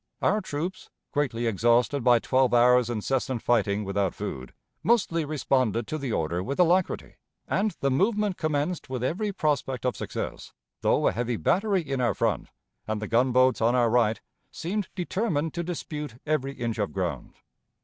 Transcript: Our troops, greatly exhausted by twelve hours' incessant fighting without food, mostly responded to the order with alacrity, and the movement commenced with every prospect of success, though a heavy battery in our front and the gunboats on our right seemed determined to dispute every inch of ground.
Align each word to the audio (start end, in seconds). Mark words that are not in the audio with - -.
Our 0.23 0.41
troops, 0.41 0.89
greatly 1.11 1.45
exhausted 1.45 2.03
by 2.03 2.17
twelve 2.17 2.55
hours' 2.55 2.89
incessant 2.89 3.43
fighting 3.43 3.83
without 3.83 4.15
food, 4.15 4.51
mostly 4.81 5.25
responded 5.25 5.85
to 5.85 5.99
the 5.99 6.11
order 6.11 6.41
with 6.41 6.59
alacrity, 6.59 7.17
and 7.47 7.77
the 7.81 7.91
movement 7.91 8.35
commenced 8.35 8.89
with 8.89 9.03
every 9.03 9.31
prospect 9.31 9.85
of 9.85 9.95
success, 9.95 10.53
though 10.81 11.05
a 11.05 11.11
heavy 11.11 11.37
battery 11.37 11.83
in 11.83 12.01
our 12.01 12.15
front 12.15 12.49
and 12.87 12.99
the 12.99 13.07
gunboats 13.07 13.61
on 13.61 13.75
our 13.75 13.91
right 13.91 14.19
seemed 14.49 14.89
determined 14.95 15.53
to 15.53 15.61
dispute 15.61 16.15
every 16.25 16.53
inch 16.53 16.79
of 16.79 16.91
ground. 16.93 17.35